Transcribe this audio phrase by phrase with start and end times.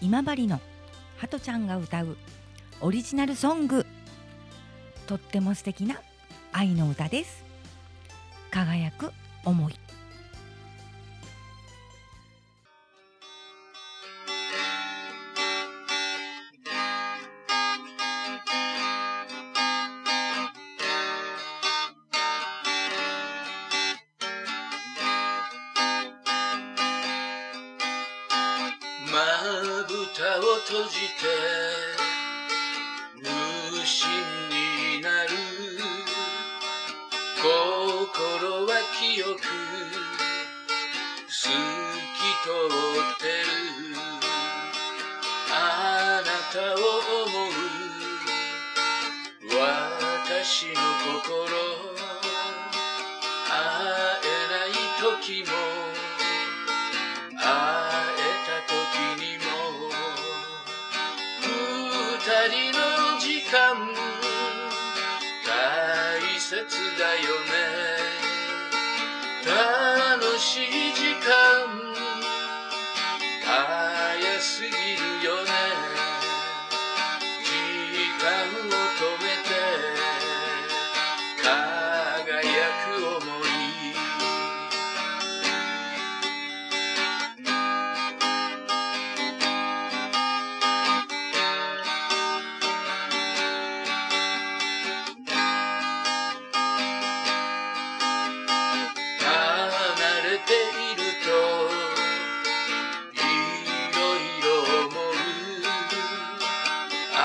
[0.00, 0.60] 今治の
[1.16, 2.16] ハトちゃんが歌う
[2.80, 3.84] オリジナルソング。
[5.06, 6.00] とっても素敵な
[6.52, 7.44] 愛の歌です。
[8.50, 9.12] 輝く
[9.44, 9.87] 思い。
[29.10, 31.24] まぶたを閉じて
[33.16, 33.24] 無
[33.86, 34.08] 心
[34.50, 35.28] になる。
[37.40, 39.40] 心は清く
[41.26, 41.52] 透き
[42.42, 43.96] 通ってる。
[45.50, 46.76] あなたを
[47.24, 47.50] 思う。
[49.50, 50.72] 私の
[51.24, 51.48] 心
[53.48, 53.52] 会
[54.22, 54.68] えない
[55.00, 55.87] 時も
[62.46, 63.92] りの時間
[65.44, 66.64] 大切
[66.98, 67.48] だよね。
[69.44, 71.88] 楽しい時間。
[73.44, 75.07] 早すぎる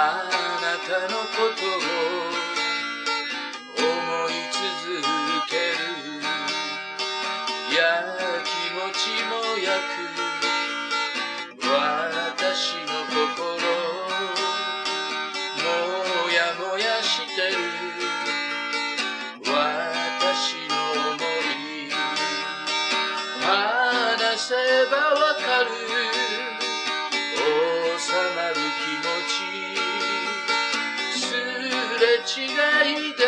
[0.00, 0.22] あ
[0.62, 1.82] なたのことを
[3.82, 4.62] 思い続
[5.50, 5.82] ける。
[7.76, 7.82] や
[8.44, 10.06] 気持ちも焼く。
[11.66, 13.58] 私の心
[15.58, 15.66] も
[16.30, 17.58] やもやしてる
[19.44, 19.50] 私
[20.68, 20.74] の
[21.18, 21.90] 想い。
[23.42, 24.54] 話せ
[24.92, 25.87] ばわかる。
[32.36, 33.27] 違いで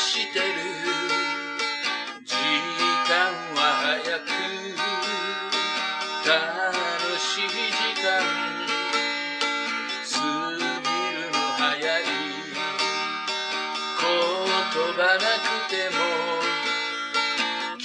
[0.00, 0.44] してる。
[2.24, 2.34] 時
[3.06, 3.12] 間
[3.54, 4.28] は早く
[6.24, 6.32] 楽
[7.20, 8.08] しい時間
[10.08, 10.16] 過
[10.56, 12.02] ぎるの早い。
[14.00, 14.08] 言
[14.96, 15.98] 葉なくても
[17.78, 17.84] 気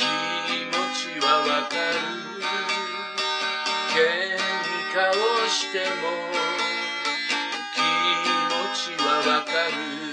[0.71, 1.99] 持ちはわかる。
[3.93, 3.97] 喧
[4.93, 5.13] 嘩を
[5.49, 6.03] しても
[7.75, 7.77] 気
[8.49, 10.04] 持ちはわかる。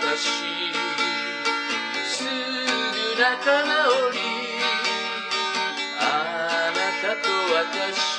[0.00, 0.72] 私
[2.16, 4.18] すぐ仲直り。
[5.98, 8.15] あなたと私